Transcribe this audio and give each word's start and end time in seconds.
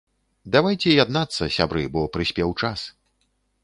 Давайце 0.55 0.89
яднацца, 1.03 1.43
сябры, 1.59 1.87
бо 1.97 2.01
прыспеў 2.19 2.49
час. 2.61 2.79